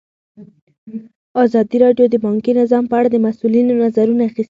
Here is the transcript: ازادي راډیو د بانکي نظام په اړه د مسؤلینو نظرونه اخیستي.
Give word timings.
ازادي 1.43 1.77
راډیو 1.85 2.05
د 2.09 2.15
بانکي 2.25 2.51
نظام 2.61 2.83
په 2.91 2.95
اړه 2.99 3.09
د 3.11 3.17
مسؤلینو 3.25 3.73
نظرونه 3.83 4.21
اخیستي. 4.25 4.39